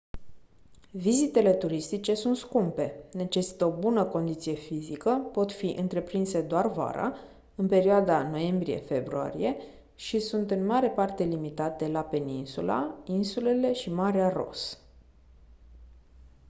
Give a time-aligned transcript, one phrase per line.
[0.91, 7.17] vizitele turistice sunt scumpe necesită o bună condiție fizică pot fi întreprinse doar vara
[7.55, 9.55] în perioada noiembrie februarie
[9.95, 14.77] și sunt în mare parte limitate la peninsula insulele și marea ross